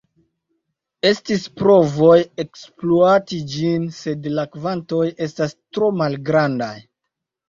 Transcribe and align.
Estis 1.07 1.43
provoj 1.61 2.15
ekspluati 2.43 3.41
ĝin, 3.55 3.85
sed 3.97 4.25
la 4.39 4.45
kvantoj 4.55 5.03
estas 5.27 5.55
tro 5.77 5.91
malgrandaj. 6.01 6.71